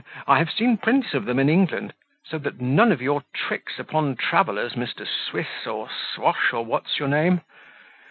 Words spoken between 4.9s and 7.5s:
Swiss or Swash, or what's your name."